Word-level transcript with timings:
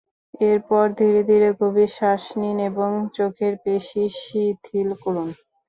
এরপর 0.43 0.85
ধীরে 0.99 1.21
ধীরে 1.29 1.49
গভীর 1.59 1.89
শ্বাস 1.97 2.23
নিন 2.39 2.57
এবং 2.69 2.89
চোখের 3.17 3.53
পেশি 3.63 4.03
শিথিল 4.19 4.89
করুন। 5.03 5.29